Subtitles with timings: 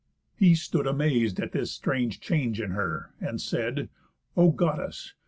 [0.35, 3.87] He stood amaz'd at this strange change in her, And said:
[4.35, 5.13] "O Goddess!